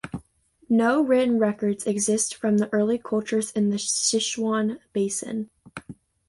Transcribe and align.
No 0.67 0.99
written 1.03 1.37
records 1.37 1.85
exist 1.85 2.33
from 2.33 2.57
early 2.71 2.97
cultures 2.97 3.51
in 3.51 3.69
the 3.69 3.77
Sichuan 3.77 4.79
Basin. 4.93 5.51